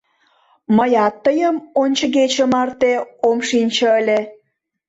[0.75, 2.93] Мыят тыйым ончыгече марте
[3.29, 4.19] ом шинче ыле.